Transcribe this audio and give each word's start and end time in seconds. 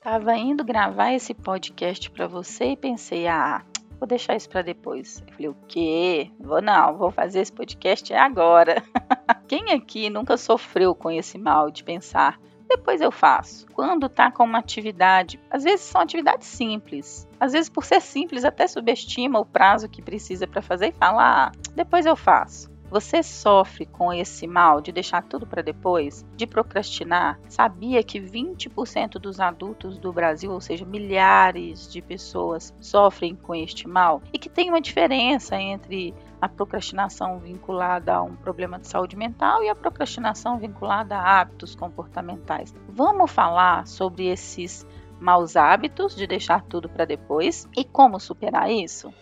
Tava 0.00 0.36
indo 0.36 0.64
gravar 0.64 1.12
esse 1.12 1.34
podcast 1.34 2.08
para 2.10 2.28
você 2.28 2.70
e 2.70 2.76
pensei, 2.76 3.26
ah, 3.26 3.64
vou 3.98 4.06
deixar 4.06 4.36
isso 4.36 4.48
para 4.48 4.62
depois. 4.62 5.22
Eu 5.26 5.34
falei, 5.34 5.48
o 5.48 5.56
quê? 5.66 6.30
Vou 6.38 6.62
não, 6.62 6.96
vou 6.96 7.10
fazer 7.10 7.40
esse 7.40 7.52
podcast 7.52 8.14
agora. 8.14 8.80
Quem 9.48 9.72
aqui 9.72 10.08
nunca 10.08 10.36
sofreu 10.36 10.94
com 10.94 11.10
esse 11.10 11.36
mal 11.36 11.68
de 11.68 11.82
pensar, 11.82 12.38
depois 12.68 13.00
eu 13.00 13.10
faço. 13.10 13.66
Quando 13.74 14.08
tá 14.08 14.30
com 14.30 14.44
uma 14.44 14.58
atividade, 14.58 15.40
às 15.50 15.64
vezes 15.64 15.86
são 15.86 16.00
atividades 16.00 16.46
simples. 16.46 17.26
Às 17.40 17.52
vezes, 17.52 17.68
por 17.68 17.84
ser 17.84 18.00
simples, 18.00 18.44
até 18.44 18.68
subestima 18.68 19.40
o 19.40 19.46
prazo 19.46 19.88
que 19.88 20.00
precisa 20.00 20.46
para 20.46 20.62
fazer 20.62 20.88
e 20.88 20.92
fala: 20.92 21.46
ah, 21.46 21.52
depois 21.74 22.06
eu 22.06 22.14
faço. 22.14 22.70
Você 22.90 23.22
sofre 23.22 23.84
com 23.84 24.10
esse 24.10 24.46
mal 24.46 24.80
de 24.80 24.90
deixar 24.90 25.22
tudo 25.22 25.46
para 25.46 25.60
depois, 25.60 26.24
de 26.36 26.46
procrastinar? 26.46 27.38
Sabia 27.46 28.02
que 28.02 28.18
20% 28.18 29.18
dos 29.18 29.38
adultos 29.40 29.98
do 29.98 30.10
Brasil, 30.10 30.50
ou 30.50 30.60
seja, 30.60 30.86
milhares 30.86 31.92
de 31.92 32.00
pessoas, 32.00 32.74
sofrem 32.80 33.34
com 33.34 33.54
este 33.54 33.86
mal? 33.86 34.22
E 34.32 34.38
que 34.38 34.48
tem 34.48 34.70
uma 34.70 34.80
diferença 34.80 35.54
entre 35.60 36.14
a 36.40 36.48
procrastinação 36.48 37.38
vinculada 37.38 38.14
a 38.14 38.22
um 38.22 38.34
problema 38.36 38.78
de 38.78 38.88
saúde 38.88 39.16
mental 39.16 39.62
e 39.62 39.68
a 39.68 39.74
procrastinação 39.74 40.56
vinculada 40.58 41.14
a 41.14 41.40
hábitos 41.40 41.74
comportamentais. 41.74 42.74
Vamos 42.88 43.30
falar 43.30 43.86
sobre 43.86 44.28
esses 44.28 44.86
maus 45.20 45.56
hábitos 45.56 46.16
de 46.16 46.26
deixar 46.26 46.62
tudo 46.62 46.88
para 46.88 47.04
depois 47.04 47.68
e 47.76 47.84
como 47.84 48.18
superar 48.18 48.70
isso? 48.70 49.12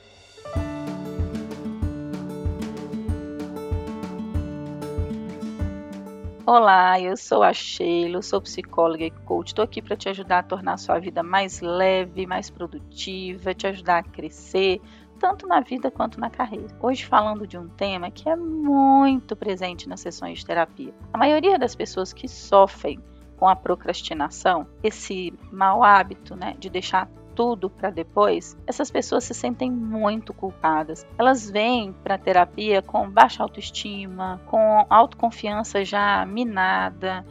Olá, 6.48 7.00
eu 7.00 7.16
sou 7.16 7.42
a 7.42 7.52
Sheila, 7.52 8.22
sou 8.22 8.40
psicóloga 8.40 9.02
e 9.02 9.10
coach. 9.10 9.48
Estou 9.48 9.64
aqui 9.64 9.82
para 9.82 9.96
te 9.96 10.08
ajudar 10.08 10.38
a 10.38 10.42
tornar 10.44 10.74
a 10.74 10.76
sua 10.76 10.96
vida 11.00 11.20
mais 11.20 11.60
leve, 11.60 12.24
mais 12.24 12.48
produtiva, 12.48 13.52
te 13.52 13.66
ajudar 13.66 13.98
a 13.98 14.02
crescer, 14.04 14.80
tanto 15.18 15.44
na 15.48 15.58
vida 15.58 15.90
quanto 15.90 16.20
na 16.20 16.30
carreira. 16.30 16.68
Hoje 16.80 17.04
falando 17.04 17.48
de 17.48 17.58
um 17.58 17.68
tema 17.70 18.12
que 18.12 18.28
é 18.28 18.36
muito 18.36 19.34
presente 19.34 19.88
nas 19.88 19.98
sessões 19.98 20.38
de 20.38 20.46
terapia. 20.46 20.94
A 21.12 21.18
maioria 21.18 21.58
das 21.58 21.74
pessoas 21.74 22.12
que 22.12 22.28
sofrem 22.28 23.02
com 23.36 23.48
a 23.48 23.56
procrastinação, 23.56 24.68
esse 24.84 25.34
mau 25.50 25.82
hábito, 25.82 26.36
né, 26.36 26.54
de 26.60 26.70
deixar 26.70 27.10
tudo 27.36 27.68
para 27.68 27.90
depois, 27.90 28.56
essas 28.66 28.90
pessoas 28.90 29.24
se 29.24 29.34
sentem 29.34 29.70
muito 29.70 30.32
culpadas. 30.32 31.06
Elas 31.18 31.48
vêm 31.48 31.92
para 31.92 32.14
a 32.14 32.18
terapia 32.18 32.80
com 32.80 33.08
baixa 33.08 33.42
autoestima, 33.42 34.40
com 34.46 34.86
autoconfiança 34.88 35.84
já 35.84 36.24
minada, 36.24 37.24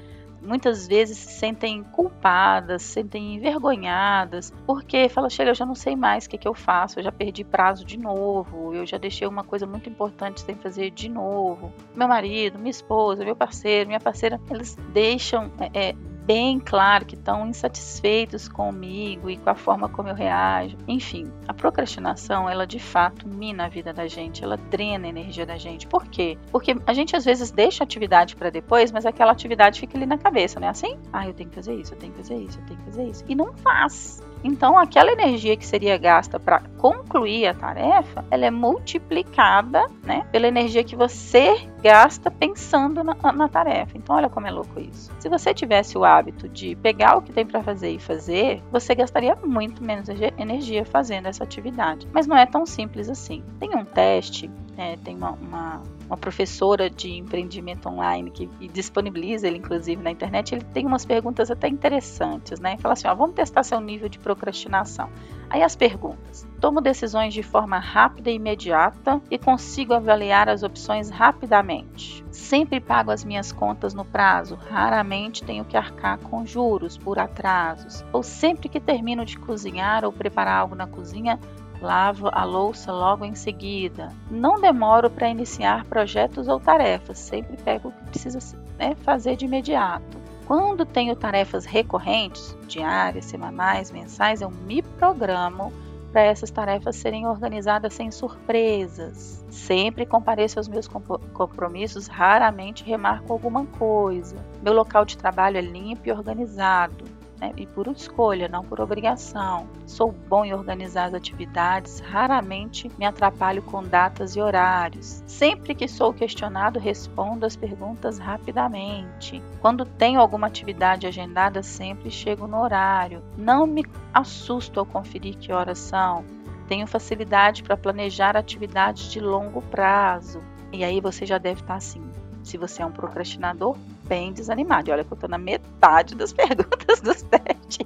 muitas 0.46 0.88
vezes 0.88 1.18
se 1.18 1.40
sentem 1.40 1.84
culpadas, 1.84 2.84
se 2.84 2.94
sentem 2.94 3.36
envergonhadas, 3.36 4.54
porque 4.66 5.10
fala, 5.10 5.30
chega, 5.30 5.50
eu 5.50 5.56
já 5.56 5.66
não 5.66 5.76
sei 5.76 5.96
mais 5.96 6.26
o 6.26 6.30
que, 6.30 6.38
que 6.38 6.48
eu 6.48 6.54
faço, 6.54 7.00
eu 7.00 7.04
já 7.04 7.12
perdi 7.12 7.44
prazo 7.44 7.84
de 7.84 7.98
novo, 7.98 8.74
eu 8.74 8.86
já 8.86 8.98
deixei 8.98 9.28
uma 9.28 9.44
coisa 9.44 9.66
muito 9.66 9.90
importante 9.90 10.42
sem 10.42 10.56
fazer 10.56 10.92
de 10.92 11.10
novo. 11.10 11.74
Meu 11.96 12.08
marido, 12.08 12.60
minha 12.60 12.70
esposa, 12.70 13.26
meu 13.26 13.36
parceiro, 13.36 13.88
minha 13.88 14.00
parceira, 14.00 14.40
eles 14.50 14.76
deixam 14.94 15.52
é, 15.60 15.90
é 15.90 15.96
bem 16.26 16.60
claro 16.60 17.06
que 17.06 17.16
estão 17.16 17.48
insatisfeitos 17.48 18.48
comigo 18.48 19.30
e 19.30 19.38
com 19.38 19.50
a 19.50 19.56
forma 19.56 19.88
como 19.88 20.10
eu 20.10 20.16
reajo. 20.16 20.78
Enfim, 20.88 21.32
a 21.48 21.54
procrastinação, 21.54 22.50
ela 22.50 22.66
de 22.66 22.80
fato 22.80 23.28
mina 23.28 23.66
a 23.66 23.70
vida 23.70 23.94
da 23.94 24.08
gente, 24.08 24.44
ela 24.44 24.58
drena 24.58 25.06
a 25.06 25.10
energia 25.10 25.46
da 25.46 25.58
gente. 25.58 25.88
Por 25.88 26.06
quê? 26.08 26.38
Porque 26.52 26.76
a 26.86 26.94
gente 26.94 27.16
às 27.16 27.24
vezes 27.24 27.52
deixa 27.52 27.84
a 27.84 27.86
atividade 27.86 28.36
para 28.36 28.50
depois, 28.50 28.92
mas 28.92 29.06
aquela 29.06 29.32
atividade 29.32 29.80
fica 29.80 29.98
ali 29.98 30.06
na 30.06 30.18
cabeça, 30.18 30.60
não 30.60 30.68
é 30.68 30.72
assim? 30.72 30.98
Ah, 31.14 31.28
eu 31.28 31.34
tenho 31.34 31.50
que 31.50 31.56
fazer 31.56 31.76
isso, 31.76 31.94
eu 31.94 31.98
tenho 31.98 32.12
que 32.14 32.18
fazer 32.20 32.36
isso, 32.36 32.60
eu 32.60 32.66
tenho 32.66 32.80
que 32.80 32.86
fazer 32.86 33.10
isso. 33.10 33.24
E 33.28 33.36
não 33.36 33.54
faz. 33.54 34.22
Então, 34.48 34.78
aquela 34.78 35.12
energia 35.12 35.58
que 35.58 35.66
seria 35.66 35.98
gasta 35.98 36.40
para 36.40 36.62
concluir 36.78 37.48
a 37.48 37.54
tarefa, 37.56 38.24
ela 38.30 38.46
é 38.46 38.52
multiplicada, 38.52 39.88
né, 40.04 40.24
pela 40.32 40.48
energia 40.48 40.84
que 40.84 40.96
você 40.96 41.68
gasta 41.82 42.30
pensando 42.30 43.04
na, 43.04 43.16
na, 43.34 43.50
tarefa. 43.50 43.98
Então, 43.98 44.16
olha 44.16 44.30
como 44.30 44.46
é 44.46 44.52
louco 44.52 44.80
isso. 44.80 45.12
Se 45.18 45.28
você 45.28 45.52
tivesse 45.52 45.98
o 45.98 46.06
hábito 46.06 46.48
de 46.48 46.76
pegar 46.76 47.18
o 47.18 47.24
que 47.24 47.34
tem 47.34 47.44
para 47.44 47.64
fazer 47.64 47.90
e 47.90 47.98
fazer, 47.98 48.62
você 48.72 48.94
gastaria 48.94 49.36
muito 49.44 49.84
menos 49.84 50.08
energia 50.38 50.86
fazendo 50.86 51.26
essa 51.26 51.44
atividade. 51.44 52.08
Mas 52.14 52.28
não 52.28 52.38
é 52.38 52.46
tão 52.46 52.68
simples 52.68 53.10
assim. 53.10 53.44
Tem 53.60 53.76
um 53.76 53.84
teste, 53.84 54.48
é, 54.78 54.96
tem 54.98 55.16
uma, 55.16 55.32
uma 55.32 55.82
uma 56.08 56.18
professora 56.18 56.90
de 56.90 57.12
empreendimento 57.12 57.90
online 57.90 58.30
que 58.32 58.48
disponibiliza 58.70 59.48
ele, 59.48 59.58
inclusive, 59.58 60.02
na 60.02 60.12
internet, 60.12 60.54
ele 60.54 60.64
tem 60.66 60.86
umas 60.86 61.06
perguntas 61.06 61.50
até 61.50 61.68
interessantes, 61.68 62.60
né? 62.60 62.78
Fala 62.78 62.94
assim, 62.94 63.08
ó, 63.08 63.16
vamos 63.16 63.36
testar 63.36 63.64
seu 63.64 63.80
nível 63.80 64.08
de 64.08 64.20
procrastinação. 64.20 65.10
Aí 65.50 65.62
as 65.62 65.76
perguntas. 65.76 66.48
Tomo 66.60 66.82
decisões 66.82 67.34
de 67.34 67.44
forma 67.44 67.78
rápida 67.78 68.32
e 68.32 68.36
imediata 68.36 69.22
e 69.30 69.38
consigo 69.38 69.94
avaliar 69.94 70.50
as 70.50 70.64
opções 70.64 71.10
rapidamente. 71.10 72.26
Sempre 72.32 72.80
pago 72.80 73.12
as 73.12 73.24
minhas 73.24 73.52
contas 73.52 73.94
no 73.94 74.04
prazo, 74.04 74.58
raramente 74.70 75.44
tenho 75.44 75.64
que 75.64 75.78
arcar 75.78 76.18
com 76.18 76.46
juros 76.46 76.98
por 76.98 77.20
atrasos. 77.20 78.04
Ou 78.12 78.24
sempre 78.24 78.68
que 78.68 78.80
termino 78.80 79.24
de 79.24 79.38
cozinhar 79.38 80.04
ou 80.04 80.12
preparar 80.12 80.62
algo 80.62 80.76
na 80.76 80.88
cozinha, 80.88 81.40
Lavo 81.86 82.32
a 82.32 82.44
louça 82.44 82.92
logo 82.92 83.24
em 83.24 83.36
seguida. 83.36 84.12
Não 84.32 84.60
demoro 84.60 85.08
para 85.08 85.30
iniciar 85.30 85.86
projetos 85.86 86.48
ou 86.48 86.60
tarefas, 86.60 87.20
sempre 87.20 87.56
pego 87.58 87.90
o 87.90 87.92
que 87.92 88.06
precisa 88.06 88.40
né, 88.80 88.96
fazer 89.04 89.36
de 89.36 89.46
imediato. 89.46 90.18
Quando 90.48 90.84
tenho 90.84 91.16
tarefas 91.16 91.64
recorrentes, 91.64 92.58
diárias, 92.68 93.26
semanais, 93.26 93.92
mensais, 93.92 94.42
eu 94.42 94.50
me 94.50 94.82
programo 94.82 95.72
para 96.12 96.24
essas 96.24 96.50
tarefas 96.50 96.96
serem 96.96 97.28
organizadas 97.28 97.94
sem 97.94 98.10
surpresas. 98.10 99.46
Sempre 99.52 100.08
compareço 100.08 100.58
aos 100.58 100.68
meus 100.68 100.88
compromissos, 100.88 102.08
raramente 102.08 102.84
remarco 102.84 103.32
alguma 103.32 103.64
coisa. 103.64 104.38
Meu 104.64 104.74
local 104.74 105.06
de 105.06 105.20
trabalho 105.20 105.58
é 105.58 105.62
limpo 105.62 106.02
e 106.08 106.12
organizado 106.12 107.06
né? 107.40 107.52
e 107.58 107.66
por 107.66 107.88
escolha, 107.88 108.48
não 108.48 108.64
por 108.64 108.80
obrigação. 108.80 109.68
Sou 109.86 110.12
bom 110.12 110.46
em 110.46 110.54
organizar 110.54 111.06
as 111.06 111.14
atividades, 111.14 112.00
raramente 112.00 112.90
me 112.98 113.06
atrapalho 113.06 113.62
com 113.62 113.84
datas 113.84 114.36
e 114.36 114.42
horários. 114.42 115.24
Sempre 115.26 115.76
que 115.76 115.88
sou 115.88 116.14
questionado, 116.14 116.80
respondo 116.80 117.46
as 117.46 117.56
perguntas 117.56 118.18
rapidamente. 118.18 119.42
Quando 119.60 119.86
tenho 119.86 120.20
alguma 120.20 120.48
atividade 120.48 121.08
agendada, 121.08 121.62
sempre 121.62 122.10
chego 122.10 122.48
no 122.48 122.62
horário. 122.62 123.24
Não 123.38 123.66
me 123.66 123.86
assusto 124.14 124.80
ao 124.80 124.86
conferir 124.86 125.38
que 125.38 125.52
horas 125.52 125.80
são. 125.80 126.24
Tenho 126.68 126.88
facilidade 126.88 127.62
para 127.62 127.78
planejar 127.78 128.36
atividades 128.36 129.12
de 129.12 129.20
longo 129.20 129.62
prazo. 129.62 130.42
E 130.72 130.84
aí 130.84 131.00
você 131.00 131.26
já 131.26 131.38
deve 131.38 131.62
estar 131.62 131.76
assim. 131.76 132.04
Se 132.44 132.58
você 132.58 132.82
é 132.82 132.86
um 132.86 132.92
procrastinador, 132.92 133.78
bem 134.08 134.32
desanimado. 134.32 134.90
E 134.90 134.94
olha 134.94 135.04
que 135.04 135.12
eu 135.12 135.16
estou 135.16 135.30
na 135.30 135.38
metade 135.38 136.16
das 136.16 136.32
perguntas 136.34 137.02
dos 137.02 137.22
testes. 137.22 137.86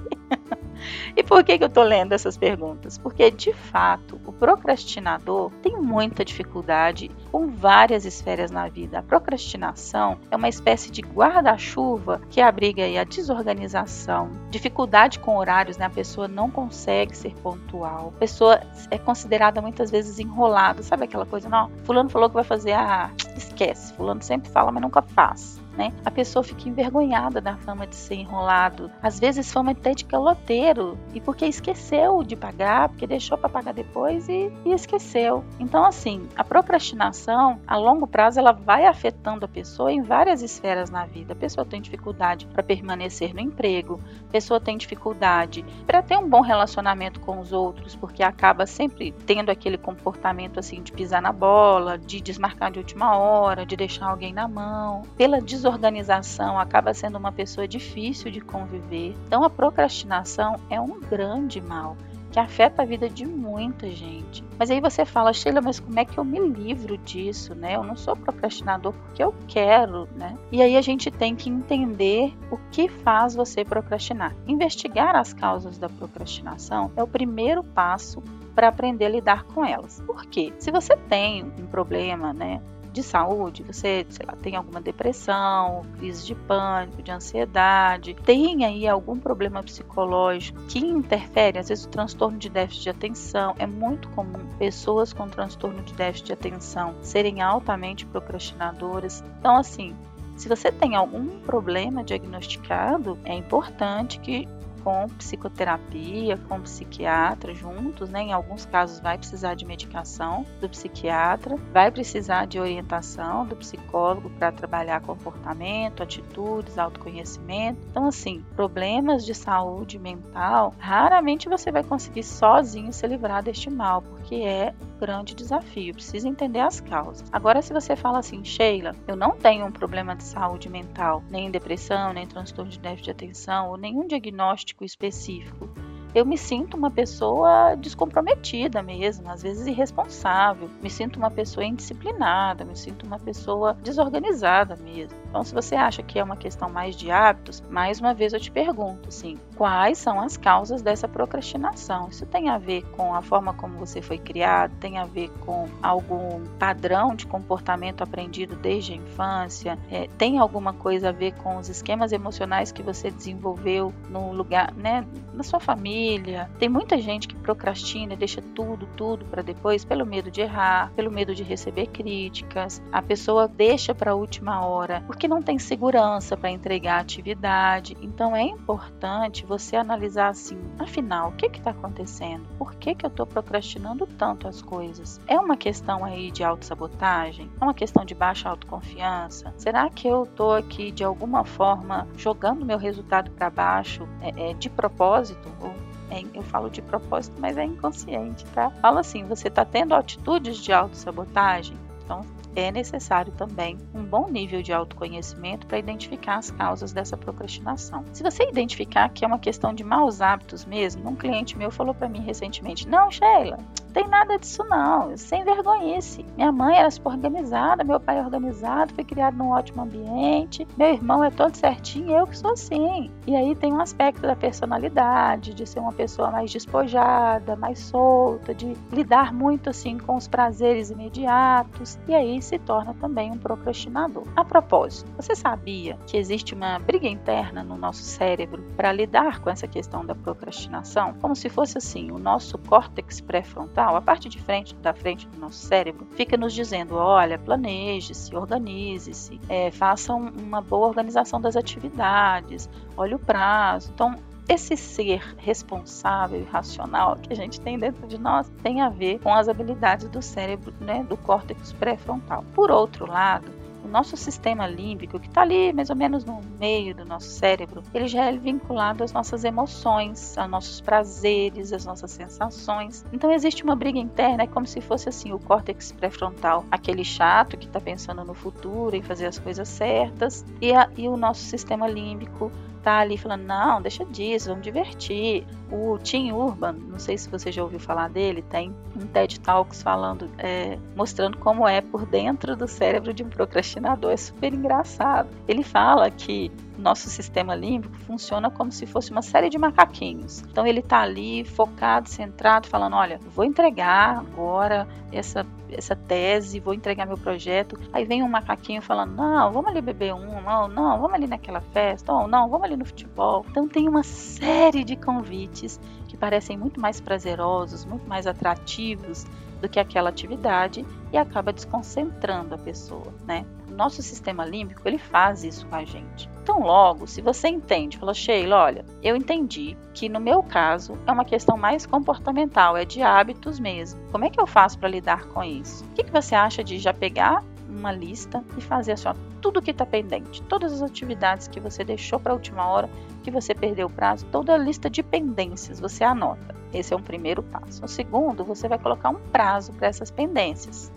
E 1.15 1.23
por 1.23 1.43
que, 1.43 1.57
que 1.57 1.63
eu 1.63 1.67
estou 1.67 1.83
lendo 1.83 2.13
essas 2.13 2.37
perguntas? 2.37 2.97
Porque, 2.97 3.29
de 3.31 3.53
fato, 3.53 4.19
o 4.25 4.31
procrastinador 4.31 5.51
tem 5.61 5.77
muita 5.77 6.23
dificuldade 6.23 7.11
com 7.31 7.47
várias 7.47 8.05
esferas 8.05 8.51
na 8.51 8.67
vida. 8.67 8.99
A 8.99 9.03
procrastinação 9.03 10.17
é 10.31 10.35
uma 10.35 10.49
espécie 10.49 10.91
de 10.91 11.01
guarda-chuva 11.01 12.21
que 12.29 12.41
abriga 12.41 12.83
a 12.99 13.03
desorganização, 13.03 14.31
dificuldade 14.49 15.19
com 15.19 15.37
horários, 15.37 15.77
né? 15.77 15.85
a 15.85 15.89
pessoa 15.89 16.27
não 16.27 16.49
consegue 16.49 17.15
ser 17.15 17.33
pontual, 17.35 18.13
a 18.15 18.19
pessoa 18.19 18.61
é 18.89 18.97
considerada 18.97 19.61
muitas 19.61 19.91
vezes 19.91 20.19
enrolada, 20.19 20.81
sabe 20.83 21.05
aquela 21.05 21.25
coisa, 21.25 21.49
não, 21.49 21.69
fulano 21.83 22.09
falou 22.09 22.29
que 22.29 22.35
vai 22.35 22.43
fazer, 22.43 22.73
ah, 22.73 23.11
esquece, 23.35 23.93
fulano 23.93 24.21
sempre 24.21 24.49
fala, 24.49 24.71
mas 24.71 24.81
nunca 24.81 25.01
faz 25.01 25.59
né? 25.79 25.93
A 26.03 26.11
pessoa 26.11 26.43
fica 26.43 26.67
envergonhada 26.67 27.39
da 27.39 27.55
fama 27.55 27.87
de 27.87 27.95
ser 27.95 28.15
enrolado, 28.15 28.91
às 29.01 29.17
vezes 29.17 29.49
fama 29.49 29.71
até 29.71 29.93
de 29.93 30.03
caloteiro, 30.03 30.97
e 31.13 31.21
porque 31.21 31.45
esqueceu 31.45 32.21
de 32.21 32.35
pagar, 32.35 32.89
porque 32.89 33.07
deixou 33.07 33.37
para 33.37 33.47
pagar 33.47 33.73
depois 33.73 34.27
e, 34.27 34.51
e 34.65 34.73
esqueceu. 34.73 35.41
Então, 35.57 35.85
assim, 35.85 36.27
a 36.35 36.43
procrastinação, 36.43 37.61
a 37.65 37.77
longo 37.77 38.05
prazo, 38.05 38.39
ela 38.39 38.51
vai 38.51 38.85
afetando 38.85 39.45
a 39.45 39.47
pessoa 39.47 39.89
em 39.89 40.01
várias 40.01 40.41
esferas 40.41 40.89
na 40.89 41.05
vida. 41.05 41.31
A 41.31 41.35
pessoa 41.35 41.65
tem 41.65 41.79
dificuldade 41.81 42.45
para 42.47 42.61
permanecer 42.61 43.33
no 43.33 43.39
emprego, 43.39 44.01
a 44.27 44.31
pessoa 44.33 44.59
tem 44.59 44.77
dificuldade 44.77 45.63
para 45.87 46.01
ter 46.01 46.17
um 46.17 46.27
bom 46.27 46.41
relacionamento 46.41 47.21
com 47.21 47.39
os 47.39 47.53
outros, 47.53 47.95
porque 47.95 48.21
acaba 48.21 48.65
sempre 48.65 49.13
tendo 49.25 49.49
aquele 49.49 49.77
comportamento 49.77 50.59
assim 50.59 50.81
de 50.81 50.91
pisar 50.91 51.21
na 51.21 51.31
bola, 51.31 51.97
de 51.97 52.19
desmarcar 52.19 52.69
de 52.69 52.79
última 52.79 53.17
hora, 53.17 53.65
de 53.65 53.77
deixar 53.77 54.07
alguém 54.07 54.33
na 54.33 54.45
mão, 54.45 55.03
pela 55.15 55.39
desorganização 55.39 55.68
desorganização, 55.69 56.59
acaba 56.59 56.93
sendo 56.93 57.17
uma 57.17 57.31
pessoa 57.31 57.67
difícil 57.67 58.31
de 58.31 58.41
conviver. 58.41 59.15
Então, 59.27 59.43
a 59.43 59.49
procrastinação 59.49 60.55
é 60.69 60.81
um 60.81 60.99
grande 60.99 61.61
mal. 61.61 61.95
que 62.31 62.39
afeta 62.39 62.83
a 62.83 62.85
vida 62.85 63.09
de 63.09 63.25
muita 63.25 63.89
gente. 63.89 64.43
Mas 64.57 64.69
aí 64.69 64.79
você 64.79 65.03
fala, 65.05 65.33
Sheila, 65.33 65.61
mas 65.61 65.79
como 65.79 65.99
é 65.99 66.05
que 66.05 66.17
eu 66.17 66.23
me 66.23 66.39
livro 66.39 66.97
disso, 66.97 67.55
né? 67.55 67.75
Eu 67.75 67.83
não 67.83 67.95
sou 67.95 68.15
procrastinador 68.15 68.93
porque 68.93 69.23
eu 69.23 69.33
quero, 69.47 70.07
né? 70.15 70.37
E 70.51 70.61
aí 70.61 70.77
a 70.77 70.81
gente 70.81 71.09
tem 71.09 71.35
que 71.35 71.49
entender 71.49 72.33
o 72.51 72.57
que 72.71 72.87
faz 72.87 73.35
você 73.35 73.65
procrastinar. 73.65 74.35
Investigar 74.47 75.15
as 75.15 75.33
causas 75.33 75.77
da 75.77 75.89
procrastinação 75.89 76.91
é 76.95 77.03
o 77.03 77.07
primeiro 77.07 77.63
passo 77.63 78.21
para 78.53 78.67
aprender 78.67 79.05
a 79.05 79.09
lidar 79.09 79.43
com 79.45 79.65
elas. 79.65 80.01
Por 80.05 80.25
quê? 80.25 80.53
Se 80.59 80.69
você 80.71 80.95
tem 80.95 81.43
um 81.43 81.65
problema, 81.65 82.33
né, 82.33 82.61
de 82.91 83.03
saúde, 83.03 83.63
você, 83.63 84.05
sei 84.09 84.25
lá, 84.25 84.35
tem 84.35 84.55
alguma 84.55 84.81
depressão, 84.81 85.85
crise 85.97 86.25
de 86.25 86.35
pânico, 86.35 87.01
de 87.01 87.11
ansiedade, 87.11 88.15
tem 88.25 88.65
aí 88.65 88.87
algum 88.87 89.19
problema 89.19 89.61
psicológico 89.63 90.61
que 90.67 90.79
interfere, 90.79 91.59
às 91.59 91.69
vezes 91.69 91.85
o 91.85 91.89
transtorno 91.89 92.37
de 92.37 92.49
déficit 92.49 92.83
de 92.83 92.89
atenção, 92.89 93.55
é 93.57 93.67
muito 93.67 94.09
comum 94.09 94.47
pessoas 94.57 95.13
com 95.13 95.27
transtorno 95.27 95.81
de 95.83 95.93
déficit 95.93 96.27
de 96.27 96.33
atenção 96.33 96.95
serem 97.01 97.41
altamente 97.41 98.05
procrastinadoras. 98.05 99.23
Então, 99.39 99.55
assim, 99.55 99.95
se 100.35 100.47
você 100.47 100.71
tem 100.71 100.95
algum 100.95 101.39
problema 101.41 102.03
diagnosticado, 102.03 103.19
é 103.25 103.33
importante 103.33 104.19
que 104.19 104.47
com 104.89 105.07
psicoterapia, 105.07 106.35
com 106.35 106.61
psiquiatra 106.61 107.53
juntos, 107.53 108.09
né? 108.09 108.23
Em 108.23 108.33
alguns 108.33 108.65
casos 108.65 108.99
vai 108.99 109.19
precisar 109.19 109.53
de 109.53 109.63
medicação 109.63 110.47
do 110.59 110.67
psiquiatra, 110.67 111.55
vai 111.71 111.91
precisar 111.91 112.47
de 112.47 112.59
orientação 112.59 113.45
do 113.45 113.55
psicólogo 113.55 114.31
para 114.31 114.51
trabalhar 114.51 114.99
comportamento, 115.01 116.01
atitudes, 116.01 116.79
autoconhecimento. 116.79 117.79
Então, 117.91 118.07
assim, 118.07 118.43
problemas 118.55 119.23
de 119.23 119.35
saúde 119.35 119.99
mental, 119.99 120.73
raramente 120.79 121.47
você 121.47 121.71
vai 121.71 121.83
conseguir 121.83 122.23
sozinho 122.23 122.91
se 122.91 123.05
livrar 123.05 123.43
deste 123.43 123.69
mal, 123.69 124.01
porque 124.19 124.35
é 124.35 124.73
um 124.81 124.99
grande 124.99 125.33
desafio, 125.33 125.93
precisa 125.93 126.27
entender 126.27 126.59
as 126.59 126.79
causas. 126.79 127.27
Agora, 127.31 127.61
se 127.61 127.73
você 127.73 127.95
fala 127.95 128.19
assim, 128.19 128.43
Sheila, 128.43 128.95
eu 129.07 129.15
não 129.15 129.31
tenho 129.31 129.65
um 129.65 129.71
problema 129.71 130.15
de 130.15 130.23
saúde 130.23 130.69
mental, 130.69 131.23
nem 131.29 131.49
depressão, 131.49 132.13
nem 132.13 132.27
transtorno 132.27 132.71
de 132.71 132.79
déficit 132.79 133.05
de 133.05 133.11
atenção, 133.11 133.69
ou 133.69 133.77
nenhum 133.77 134.07
diagnóstico 134.07 134.29
diagnóstico 134.39 134.85
específico 134.85 135.68
eu 136.13 136.25
me 136.25 136.37
sinto 136.37 136.75
uma 136.75 136.89
pessoa 136.89 137.75
descomprometida 137.75 138.81
mesmo, 138.81 139.29
às 139.29 139.43
vezes 139.43 139.67
irresponsável, 139.67 140.69
me 140.81 140.89
sinto 140.89 141.17
uma 141.17 141.29
pessoa 141.29 141.65
indisciplinada, 141.65 142.65
me 142.65 142.75
sinto 142.75 143.05
uma 143.05 143.19
pessoa 143.19 143.75
desorganizada 143.83 144.75
mesmo. 144.77 145.17
Então, 145.29 145.43
se 145.43 145.53
você 145.53 145.75
acha 145.75 146.01
que 146.01 146.17
é 146.17 146.23
uma 146.23 146.35
questão 146.35 146.69
mais 146.69 146.95
de 146.95 147.11
hábitos, 147.11 147.61
mais 147.69 147.99
uma 147.99 148.13
vez 148.13 148.33
eu 148.33 148.39
te 148.39 148.51
pergunto, 148.51 149.09
assim, 149.09 149.37
quais 149.55 149.97
são 149.99 150.19
as 150.19 150.35
causas 150.35 150.81
dessa 150.81 151.07
procrastinação? 151.07 152.09
Isso 152.09 152.25
tem 152.25 152.49
a 152.49 152.57
ver 152.57 152.83
com 152.91 153.13
a 153.13 153.21
forma 153.21 153.53
como 153.53 153.77
você 153.77 154.01
foi 154.01 154.17
criado, 154.17 154.75
tem 154.79 154.97
a 154.97 155.05
ver 155.05 155.29
com 155.45 155.67
algum 155.83 156.43
padrão 156.57 157.15
de 157.15 157.27
comportamento 157.27 158.01
aprendido 158.01 158.55
desde 158.55 158.93
a 158.93 158.95
infância, 158.95 159.77
é, 159.91 160.07
tem 160.17 160.39
alguma 160.39 160.73
coisa 160.73 161.09
a 161.09 161.11
ver 161.11 161.33
com 161.35 161.57
os 161.57 161.69
esquemas 161.69 162.11
emocionais 162.11 162.71
que 162.71 162.81
você 162.81 163.11
desenvolveu 163.11 163.93
no 164.09 164.31
lugar, 164.31 164.73
né, 164.73 165.05
na 165.33 165.43
sua 165.43 165.59
família 165.59 165.98
família. 165.99 166.49
Tem 166.57 166.69
muita 166.69 166.97
gente 166.97 167.27
que 167.27 167.35
procrastina 167.35 168.13
e 168.13 168.17
deixa 168.17 168.41
tudo, 168.41 168.87
tudo 168.95 169.25
para 169.25 169.41
depois 169.41 169.83
pelo 169.83 170.05
medo 170.05 170.31
de 170.31 170.41
errar, 170.41 170.91
pelo 170.95 171.11
medo 171.11 171.35
de 171.35 171.43
receber 171.43 171.87
críticas. 171.87 172.81
A 172.91 173.01
pessoa 173.01 173.47
deixa 173.47 173.93
para 173.93 174.11
a 174.11 174.15
última 174.15 174.65
hora 174.65 175.03
porque 175.05 175.27
não 175.27 175.41
tem 175.41 175.59
segurança 175.59 176.37
para 176.37 176.49
entregar 176.49 176.97
a 176.97 177.01
atividade. 177.01 177.97
Então 178.01 178.35
é 178.35 178.43
importante 178.43 179.45
você 179.45 179.75
analisar 179.75 180.29
assim, 180.29 180.57
afinal, 180.77 181.29
o 181.29 181.31
que 181.33 181.47
está 181.47 181.71
acontecendo? 181.71 182.45
Por 182.57 182.75
que, 182.75 182.95
que 182.95 183.05
eu 183.05 183.09
estou 183.09 183.25
procrastinando 183.25 184.07
tanto 184.07 184.47
as 184.47 184.61
coisas? 184.61 185.19
É 185.27 185.37
uma 185.37 185.57
questão 185.57 186.05
aí 186.05 186.31
de 186.31 186.43
autossabotagem? 186.43 187.49
É 187.59 187.63
uma 187.63 187.73
questão 187.73 188.05
de 188.05 188.15
baixa 188.15 188.49
autoconfiança? 188.49 189.53
Será 189.57 189.89
que 189.89 190.07
eu 190.07 190.23
estou 190.23 190.53
aqui 190.53 190.91
de 190.91 191.03
alguma 191.03 191.43
forma 191.43 192.07
jogando 192.15 192.65
meu 192.65 192.77
resultado 192.77 193.31
para 193.31 193.49
baixo 193.49 194.07
é, 194.21 194.51
é, 194.51 194.53
de 194.53 194.69
propósito? 194.69 195.49
Ou 195.61 195.78
é, 196.09 196.23
eu 196.33 196.43
falo 196.43 196.69
de 196.69 196.81
propósito, 196.81 197.35
mas 197.39 197.57
é 197.57 197.63
inconsciente, 197.63 198.45
tá? 198.47 198.69
Fala 198.81 199.01
assim, 199.01 199.23
você 199.25 199.47
está 199.47 199.63
tendo 199.63 199.93
atitudes 199.93 200.57
de 200.57 200.73
autossabotagem? 200.73 201.77
Então, 202.03 202.25
é 202.55 202.71
necessário 202.71 203.31
também 203.33 203.77
um 203.93 204.03
bom 204.03 204.27
nível 204.27 204.61
de 204.61 204.73
autoconhecimento 204.73 205.67
para 205.67 205.77
identificar 205.77 206.37
as 206.37 206.49
causas 206.51 206.91
dessa 206.91 207.15
procrastinação. 207.15 208.03
Se 208.11 208.23
você 208.23 208.43
identificar 208.43 209.09
que 209.09 209.23
é 209.23 209.27
uma 209.27 209.39
questão 209.39 209.73
de 209.73 209.83
maus 209.83 210.19
hábitos 210.21 210.65
mesmo, 210.65 211.07
um 211.07 211.15
cliente 211.15 211.57
meu 211.57 211.69
falou 211.69 211.93
para 211.93 212.09
mim 212.09 212.21
recentemente: 212.21 212.87
Não, 212.87 213.11
Sheila, 213.11 213.59
tem 213.93 214.07
nada 214.07 214.37
disso 214.37 214.63
não, 214.63 215.15
sem 215.17 215.43
vergonhice. 215.43 216.25
Minha 216.35 216.51
mãe 216.51 216.77
era 216.77 216.91
super 216.91 217.09
organizada, 217.09 217.83
meu 217.83 217.99
pai 217.99 218.19
é 218.19 218.21
organizado, 218.21 218.93
foi 218.93 219.03
criado 219.03 219.37
num 219.37 219.51
ótimo 219.51 219.81
ambiente, 219.81 220.67
meu 220.77 220.89
irmão 220.89 221.23
é 221.23 221.31
todo 221.31 221.55
certinho, 221.55 222.11
eu 222.11 222.27
que 222.27 222.37
sou 222.37 222.51
assim. 222.51 223.09
E 223.25 223.35
aí 223.35 223.55
tem 223.55 223.73
um 223.73 223.81
aspecto 223.81 224.21
da 224.21 224.35
personalidade, 224.35 225.53
de 225.53 225.65
ser 225.65 225.79
uma 225.79 225.91
pessoa 225.91 226.29
mais 226.29 226.51
despojada, 226.51 227.55
mais 227.55 227.79
solta, 227.79 228.53
de 228.53 228.73
lidar 228.91 229.33
muito 229.33 229.69
assim 229.69 229.97
com 229.97 230.15
os 230.15 230.27
prazeres 230.27 230.89
imediatos, 230.89 231.97
e 232.07 232.13
aí 232.13 232.41
se 232.41 232.59
torna 232.59 232.93
também 232.93 233.31
um 233.31 233.37
procrastinador. 233.37 234.23
A 234.35 234.45
propósito, 234.45 235.11
você 235.15 235.35
sabia 235.35 235.97
que 236.05 236.17
existe 236.17 236.53
uma 236.53 236.77
briga 236.79 237.07
interna 237.07 237.63
no 237.63 237.77
nosso 237.77 238.03
cérebro 238.03 238.63
para 238.75 238.91
lidar 238.91 239.39
com 239.39 239.49
essa 239.49 239.67
questão 239.67 240.05
da 240.05 240.13
procrastinação? 240.13 241.13
Como 241.19 241.35
se 241.35 241.49
fosse 241.49 241.77
assim, 241.77 242.11
o 242.11 242.19
nosso 242.19 242.57
córtex 242.57 243.21
pré-frontal 243.21 243.78
frontal, 243.79 243.95
a 243.95 244.01
parte 244.01 244.27
de 244.27 244.39
frente 244.39 244.75
da 244.75 244.93
frente 244.93 245.27
do 245.27 245.39
nosso 245.39 245.57
cérebro, 245.57 246.05
fica 246.11 246.35
nos 246.35 246.53
dizendo: 246.53 246.95
olha, 246.95 247.37
planeje-se, 247.37 248.35
organize-se, 248.35 249.39
é, 249.47 249.71
faça 249.71 250.13
uma 250.13 250.61
boa 250.61 250.87
organização 250.87 251.39
das 251.39 251.55
atividades, 251.55 252.69
olhe 252.97 253.15
o 253.15 253.19
prazo. 253.19 253.91
Então, 253.93 254.15
esse 254.47 254.75
ser 254.75 255.21
responsável 255.37 256.41
e 256.41 256.43
racional 256.43 257.15
que 257.15 257.31
a 257.31 257.35
gente 257.35 257.61
tem 257.61 257.77
dentro 257.77 258.07
de 258.07 258.17
nós 258.17 258.51
tem 258.63 258.81
a 258.81 258.89
ver 258.89 259.19
com 259.19 259.33
as 259.33 259.47
habilidades 259.47 260.09
do 260.09 260.21
cérebro, 260.21 260.73
né, 260.81 261.03
do 261.03 261.15
córtex 261.15 261.71
pré-frontal. 261.73 262.43
Por 262.55 262.71
outro 262.71 263.05
lado, 263.05 263.58
o 263.83 263.87
nosso 263.87 264.15
sistema 264.17 264.67
límbico, 264.67 265.19
que 265.19 265.27
está 265.27 265.41
ali 265.41 265.73
mais 265.73 265.89
ou 265.89 265.95
menos 265.95 266.25
no 266.25 266.41
meio 266.59 266.95
do 266.95 267.05
nosso 267.05 267.27
cérebro, 267.27 267.83
ele 267.93 268.07
já 268.07 268.25
é 268.25 268.37
vinculado 268.37 269.03
às 269.03 269.11
nossas 269.11 269.43
emoções, 269.43 270.37
aos 270.37 270.49
nossos 270.49 270.81
prazeres, 270.81 271.73
às 271.73 271.85
nossas 271.85 272.11
sensações. 272.11 273.05
Então 273.11 273.31
existe 273.31 273.63
uma 273.63 273.75
briga 273.75 273.99
interna, 273.99 274.43
é 274.43 274.47
como 274.47 274.65
se 274.65 274.81
fosse 274.81 275.09
assim 275.09 275.31
o 275.31 275.39
córtex 275.39 275.91
pré-frontal, 275.91 276.65
aquele 276.69 277.03
chato 277.03 277.57
que 277.57 277.65
está 277.65 277.79
pensando 277.79 278.23
no 278.23 278.33
futuro, 278.33 278.95
em 278.95 279.01
fazer 279.01 279.27
as 279.27 279.39
coisas 279.39 279.67
certas, 279.67 280.45
e, 280.61 280.73
a, 280.73 280.89
e 280.97 281.07
o 281.07 281.15
nosso 281.15 281.43
sistema 281.43 281.87
límbico 281.87 282.51
tá 282.79 282.99
ali 282.99 283.17
falando, 283.17 283.43
não, 283.43 283.81
deixa 283.81 284.05
disso, 284.05 284.49
vamos 284.49 284.63
divertir. 284.63 285.45
O 285.71 285.97
Tim 285.99 286.31
Urban, 286.31 286.73
não 286.73 286.99
sei 286.99 287.17
se 287.17 287.29
você 287.29 287.51
já 287.51 287.63
ouviu 287.63 287.79
falar 287.79 288.09
dele, 288.09 288.41
tem 288.41 288.73
um 288.95 289.05
TED 289.05 289.39
Talks 289.39 289.81
falando, 289.81 290.29
é, 290.37 290.77
mostrando 290.95 291.37
como 291.37 291.67
é 291.67 291.81
por 291.81 292.05
dentro 292.05 292.55
do 292.55 292.67
cérebro 292.67 293.13
de 293.13 293.23
um 293.23 293.29
procrastinador. 293.29 294.11
É 294.11 294.17
super 294.17 294.53
engraçado. 294.53 295.29
Ele 295.47 295.63
fala 295.63 296.09
que 296.09 296.51
nosso 296.79 297.09
sistema 297.09 297.55
límbico 297.55 297.95
funciona 297.99 298.49
como 298.49 298.71
se 298.71 298.85
fosse 298.85 299.11
uma 299.11 299.21
série 299.21 299.49
de 299.49 299.57
macaquinhos. 299.57 300.41
Então 300.41 300.65
ele 300.65 300.79
está 300.79 301.01
ali 301.01 301.43
focado, 301.43 302.09
centrado, 302.09 302.67
falando: 302.67 302.95
olha, 302.95 303.19
vou 303.35 303.45
entregar 303.45 304.19
agora 304.19 304.87
essa, 305.11 305.45
essa 305.71 305.95
tese, 305.95 306.59
vou 306.59 306.73
entregar 306.73 307.05
meu 307.05 307.17
projeto. 307.17 307.77
Aí 307.91 308.05
vem 308.05 308.23
um 308.23 308.29
macaquinho 308.29 308.81
falando: 308.81 309.15
não, 309.15 309.51
vamos 309.51 309.69
ali 309.69 309.81
beber 309.81 310.13
um, 310.13 310.41
não, 310.41 310.67
não, 310.67 310.99
vamos 310.99 311.13
ali 311.13 311.27
naquela 311.27 311.61
festa, 311.61 312.13
ou 312.13 312.27
não, 312.27 312.49
vamos 312.49 312.65
ali 312.65 312.77
no 312.77 312.85
futebol. 312.85 313.45
Então 313.49 313.67
tem 313.67 313.87
uma 313.87 314.03
série 314.03 314.83
de 314.83 314.95
convites 314.95 315.79
que 316.07 316.17
parecem 316.17 316.57
muito 316.57 316.79
mais 316.79 316.99
prazerosos, 316.99 317.85
muito 317.85 318.07
mais 318.07 318.25
atrativos 318.25 319.25
do 319.61 319.67
que 319.67 319.79
aquela 319.79 320.09
atividade 320.09 320.85
e 321.11 321.17
acaba 321.17 321.51
desconcentrando 321.51 322.55
a 322.55 322.57
pessoa, 322.57 323.13
né? 323.27 323.45
Nosso 323.69 324.01
sistema 324.01 324.45
límbico, 324.45 324.81
ele 324.85 324.97
faz 324.97 325.43
isso 325.43 325.65
com 325.67 325.75
a 325.75 325.85
gente. 325.85 326.29
Então, 326.41 326.61
logo, 326.61 327.05
se 327.05 327.21
você 327.21 327.47
entende, 327.47 327.97
falou, 327.97 328.13
Sheila, 328.13 328.57
olha, 328.57 328.85
eu 329.03 329.15
entendi 329.15 329.77
que 329.93 330.09
no 330.09 330.19
meu 330.19 330.41
caso 330.41 330.97
é 331.05 331.11
uma 331.11 331.23
questão 331.23 331.55
mais 331.55 331.85
comportamental, 331.85 332.75
é 332.75 332.83
de 332.83 333.01
hábitos 333.01 333.59
mesmo. 333.59 334.01
Como 334.11 334.25
é 334.25 334.29
que 334.29 334.41
eu 334.41 334.47
faço 334.47 334.79
para 334.79 334.89
lidar 334.89 335.27
com 335.27 335.43
isso? 335.43 335.85
O 335.85 335.89
que, 335.89 336.03
que 336.03 336.11
você 336.11 336.33
acha 336.33 336.63
de 336.63 336.79
já 336.79 336.93
pegar 336.93 337.43
uma 337.69 337.91
lista 337.91 338.43
e 338.57 338.61
fazer 338.61 338.93
assim, 338.93 339.09
ó, 339.09 339.15
tudo 339.41 339.61
que 339.61 339.71
está 339.71 339.85
pendente, 339.85 340.41
todas 340.43 340.73
as 340.73 340.81
atividades 340.81 341.47
que 341.47 341.59
você 341.59 341.83
deixou 341.83 342.19
para 342.19 342.33
a 342.33 342.35
última 342.35 342.67
hora, 342.67 342.89
que 343.23 343.31
você 343.31 343.53
perdeu 343.53 343.87
o 343.87 343.89
prazo, 343.89 344.25
toda 344.31 344.53
a 344.53 344.57
lista 344.57 344.89
de 344.89 345.03
pendências 345.03 345.79
você 345.79 346.03
anota. 346.03 346.55
Esse 346.73 346.93
é 346.93 346.97
um 346.97 347.01
primeiro 347.01 347.41
passo. 347.41 347.83
O 347.83 347.87
segundo, 347.87 348.43
você 348.43 348.67
vai 348.67 348.77
colocar 348.77 349.09
um 349.09 349.19
prazo 349.31 349.71
para 349.73 349.87
essas 349.87 350.11
pendências, 350.11 350.91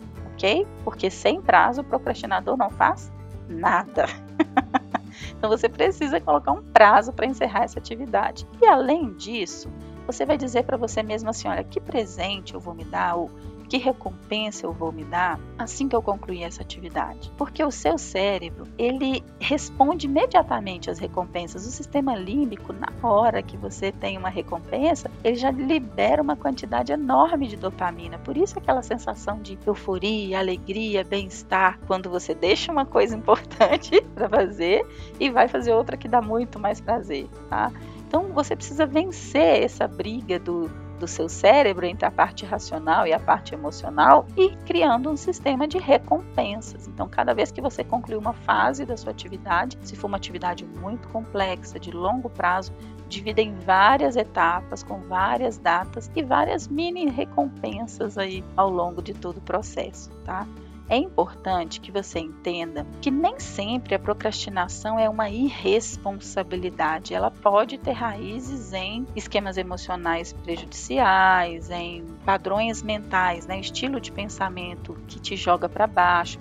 Porque 0.85 1.11
sem 1.11 1.41
prazo 1.41 1.83
o 1.83 1.85
procrastinador 1.85 2.57
não 2.57 2.71
faz 2.71 3.13
nada. 3.49 4.07
Então 5.37 5.51
você 5.51 5.69
precisa 5.69 6.21
colocar 6.21 6.53
um 6.53 6.63
prazo 6.63 7.13
para 7.13 7.27
encerrar 7.27 7.65
essa 7.65 7.79
atividade. 7.79 8.47
E 8.61 8.67
além 8.67 9.13
disso, 9.15 9.69
você 10.07 10.25
vai 10.25 10.39
dizer 10.39 10.65
para 10.65 10.77
você 10.77 11.03
mesmo 11.03 11.31
assim: 11.31 11.49
olha, 11.49 11.65
que 11.65 11.81
presente 11.81 12.55
eu 12.55 12.61
vou 12.61 12.75
me 12.75 12.85
dar? 12.85 13.17
Ou 13.17 13.31
que 13.73 13.79
recompensa 13.79 14.67
eu 14.67 14.73
vou 14.75 14.93
me 14.93 15.03
dar 15.03 15.41
assim 15.57 15.89
que 15.89 15.97
eu 15.97 16.03
concluir 16.03 16.43
essa 16.43 16.61
atividade? 16.61 17.33
Porque 17.39 17.65
o 17.65 17.71
seu 17.71 17.97
cérebro, 17.97 18.67
ele 18.77 19.25
responde 19.41 20.05
imediatamente 20.05 20.91
às 20.91 20.99
recompensas. 20.99 21.67
O 21.67 21.71
sistema 21.71 22.15
límbico, 22.15 22.75
na 22.75 22.93
hora 23.03 23.43
que 23.43 23.57
você 23.57 23.91
tem 23.91 24.19
uma 24.19 24.29
recompensa, 24.29 25.11
ele 25.25 25.37
já 25.37 25.51
libera 25.51 26.21
uma 26.21 26.37
quantidade 26.37 26.93
enorme 26.93 27.49
de 27.49 27.57
dopamina. 27.57 28.19
Por 28.19 28.37
isso 28.37 28.59
aquela 28.59 28.83
sensação 28.83 29.41
de 29.41 29.59
euforia, 29.67 30.41
alegria, 30.41 31.03
bem-estar, 31.03 31.79
quando 31.87 32.11
você 32.11 32.35
deixa 32.35 32.71
uma 32.71 32.85
coisa 32.85 33.17
importante 33.17 34.03
para 34.15 34.29
fazer 34.29 34.87
e 35.19 35.31
vai 35.31 35.49
fazer 35.49 35.73
outra 35.73 35.97
que 35.97 36.09
dá 36.09 36.21
muito 36.21 36.59
mais 36.59 36.79
prazer, 36.79 37.27
tá? 37.49 37.73
Então 38.07 38.25
você 38.35 38.55
precisa 38.55 38.85
vencer 38.85 39.63
essa 39.63 39.89
briga 39.89 40.39
do 40.39 40.71
do 41.03 41.09
seu 41.09 41.29
cérebro 41.29 41.85
entre 41.85 42.07
a 42.07 42.13
parte 42.13 42.47
racional 42.47 43.09
e 43.09 43.13
a 43.13 43.19
parte 43.19 43.55
emocional 43.55 44.25
e 44.37 44.51
criando 44.65 45.11
um 45.11 45.17
sistema 45.17 45.67
de 45.67 45.77
recompensas. 45.77 46.87
Então, 46.87 47.09
cada 47.09 47.35
vez 47.35 47.51
que 47.51 47.61
você 47.61 47.83
concluir 47.83 48.17
uma 48.17 48.33
fase 48.33 48.87
da 48.87 48.97
sua 48.97 49.11
atividade, 49.11 49.77
se 49.83 49.97
for 49.97 50.07
uma 50.07 50.17
atividade 50.17 50.65
muito 50.65 51.09
complexa, 51.09 51.77
de 51.81 51.91
longo 51.91 52.31
prazo, 52.31 52.73
divida 53.09 53.43
em 53.43 53.53
várias 53.53 54.15
etapas, 54.15 54.85
com 54.85 55.01
várias 55.01 55.59
datas 55.59 56.09
e 56.15 56.23
várias 56.23 56.69
mini 56.69 57.11
recompensas 57.11 58.17
aí 58.17 58.45
ao 58.57 58.71
longo 58.71 59.03
de 59.03 59.13
todo 59.13 59.39
o 59.39 59.43
processo, 59.43 60.09
tá? 60.25 60.47
É 60.89 60.97
importante 60.97 61.81
que 61.81 61.91
você 61.91 62.19
entenda 62.19 62.87
que 63.01 63.11
nem 63.11 63.39
sempre 63.39 63.95
a 63.95 63.99
procrastinação 63.99 64.99
é 64.99 65.09
uma 65.09 65.31
irresponsabilidade. 65.31 67.15
Ela 67.15 67.31
pode 67.31 67.79
ter 67.79 67.93
raízes 67.93 68.73
em 68.73 69.07
esquemas 69.17 69.57
emocionais 69.57 70.33
prejudiciais, 70.33 71.71
em 71.71 72.05
padrões 72.25 72.83
mentais, 72.83 73.47
né? 73.47 73.61
estilo 73.61 74.01
de 74.01 74.13
pensamento 74.13 74.95
que 75.07 75.21
te 75.21 75.37
joga 75.37 75.69
para 75.69 75.87
baixo, 75.87 76.39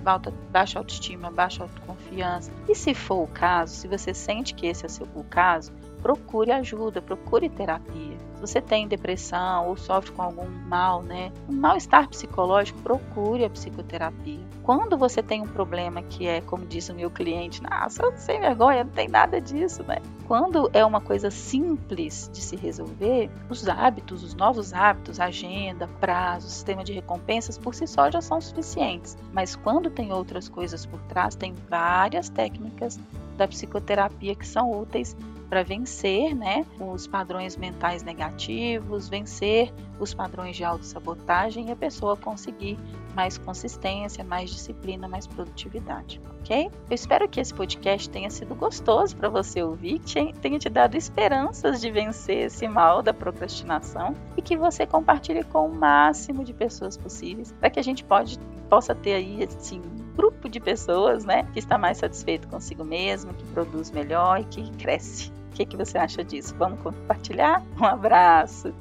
baixa 0.51 0.79
autoestima, 0.79 1.31
baixa 1.31 1.63
autoconfiança. 1.63 2.51
E 2.67 2.75
se 2.75 2.93
for 2.93 3.23
o 3.23 3.27
caso, 3.27 3.75
se 3.75 3.87
você 3.87 4.13
sente 4.13 4.53
que 4.53 4.67
esse 4.67 4.85
é 4.85 4.89
o 5.15 5.23
caso, 5.23 5.71
procure 6.01 6.51
ajuda, 6.51 7.01
procure 7.01 7.47
terapia. 7.47 8.30
Se 8.41 8.53
você 8.53 8.61
tem 8.61 8.87
depressão 8.87 9.67
ou 9.67 9.77
sofre 9.77 10.11
com 10.13 10.23
algum 10.23 10.49
mal, 10.67 11.03
né, 11.03 11.31
um 11.47 11.53
mal-estar 11.53 12.09
psicológico, 12.09 12.81
procure 12.81 13.45
a 13.45 13.49
psicoterapia. 13.51 14.39
Quando 14.63 14.97
você 14.97 15.21
tem 15.21 15.41
um 15.41 15.47
problema 15.47 16.01
que 16.01 16.25
é, 16.25 16.41
como 16.41 16.65
disse 16.65 16.91
o 16.91 16.95
meu 16.95 17.11
cliente, 17.11 17.61
nossa, 17.61 18.11
sem 18.17 18.39
vergonha, 18.39 18.83
não 18.83 18.91
tem 18.91 19.07
nada 19.07 19.39
disso, 19.39 19.83
né? 19.83 19.97
Quando 20.27 20.71
é 20.73 20.83
uma 20.83 20.99
coisa 20.99 21.29
simples 21.29 22.31
de 22.33 22.41
se 22.41 22.55
resolver, 22.55 23.29
os 23.47 23.67
hábitos, 23.67 24.23
os 24.23 24.33
novos 24.33 24.73
hábitos, 24.73 25.19
agenda, 25.19 25.87
prazo, 25.99 26.49
sistema 26.49 26.83
de 26.83 26.93
recompensas 26.93 27.59
por 27.59 27.75
si 27.75 27.85
só 27.85 28.09
já 28.09 28.21
são 28.21 28.41
suficientes. 28.41 29.17
Mas 29.31 29.55
quando 29.55 29.89
tem 29.91 30.11
outras 30.11 30.49
coisas 30.49 30.85
por 30.85 30.99
trás, 31.03 31.35
tem 31.35 31.53
várias 31.69 32.27
técnicas 32.29 32.99
da 33.41 33.47
psicoterapia 33.47 34.35
que 34.35 34.47
são 34.47 34.71
úteis 34.71 35.17
para 35.49 35.63
vencer 35.63 36.33
né, 36.35 36.63
os 36.79 37.07
padrões 37.07 37.57
mentais 37.57 38.03
negativos, 38.03 39.09
vencer 39.09 39.73
os 39.99 40.13
padrões 40.13 40.55
de 40.55 40.63
autossabotagem 40.63 41.67
e 41.67 41.71
a 41.71 41.75
pessoa 41.75 42.15
conseguir 42.15 42.77
mais 43.15 43.37
consistência, 43.37 44.23
mais 44.23 44.49
disciplina, 44.49 45.07
mais 45.09 45.27
produtividade, 45.27 46.21
ok? 46.39 46.71
Eu 46.89 46.95
espero 46.95 47.27
que 47.27 47.41
esse 47.41 47.53
podcast 47.53 48.09
tenha 48.09 48.29
sido 48.29 48.55
gostoso 48.55 49.17
para 49.17 49.27
você 49.27 49.61
ouvir, 49.61 49.99
que 49.99 50.31
tenha 50.33 50.57
te 50.57 50.69
dado 50.69 50.95
esperanças 50.95 51.81
de 51.81 51.91
vencer 51.91 52.45
esse 52.45 52.67
mal 52.67 53.01
da 53.01 53.13
procrastinação 53.13 54.15
e 54.37 54.41
que 54.41 54.55
você 54.55 54.85
compartilhe 54.85 55.43
com 55.43 55.67
o 55.67 55.75
máximo 55.75 56.45
de 56.45 56.53
pessoas 56.53 56.95
possíveis 56.95 57.51
para 57.51 57.69
que 57.69 57.79
a 57.79 57.83
gente 57.83 58.05
pode, 58.05 58.39
possa 58.69 58.95
ter 58.95 59.15
aí 59.15 59.43
assim 59.43 59.81
grupo 60.15 60.49
de 60.49 60.59
pessoas, 60.59 61.25
né, 61.25 61.47
que 61.53 61.59
está 61.59 61.77
mais 61.77 61.97
satisfeito 61.97 62.47
consigo 62.47 62.83
mesmo, 62.83 63.33
que 63.33 63.43
produz 63.45 63.91
melhor 63.91 64.41
e 64.41 64.43
que 64.45 64.71
cresce. 64.77 65.31
O 65.51 65.53
que, 65.53 65.65
que 65.65 65.77
você 65.77 65.97
acha 65.97 66.23
disso? 66.23 66.55
Vamos 66.57 66.79
compartilhar? 66.81 67.63
Um 67.79 67.85
abraço! 67.85 68.73